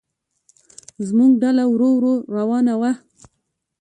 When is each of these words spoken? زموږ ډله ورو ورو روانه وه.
زموږ 1.07 1.31
ډله 1.41 1.63
ورو 1.67 1.89
ورو 1.97 2.13
روانه 2.35 2.73
وه. 2.81 2.91